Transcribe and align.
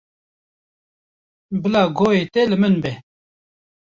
Bila 1.61 1.81
guhê 1.95 2.21
te 2.33 2.41
li 2.49 2.57
min 2.61 2.75
be. 2.83 2.91